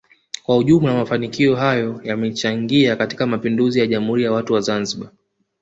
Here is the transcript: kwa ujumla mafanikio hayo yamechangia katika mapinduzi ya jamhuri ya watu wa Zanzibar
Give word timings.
kwa 0.45 0.57
ujumla 0.57 0.93
mafanikio 0.93 1.55
hayo 1.55 2.01
yamechangia 2.03 2.95
katika 2.95 3.25
mapinduzi 3.27 3.79
ya 3.79 3.87
jamhuri 3.87 4.23
ya 4.23 4.31
watu 4.31 4.53
wa 4.53 4.61
Zanzibar 4.61 5.09